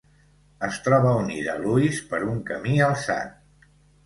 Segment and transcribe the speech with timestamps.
[0.67, 3.71] Es troba unida a Lewis per un camí alçat.